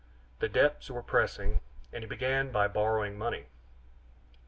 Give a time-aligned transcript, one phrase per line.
[0.39, 1.61] The debts were pressing,
[1.93, 3.45] and he began by borrowing money.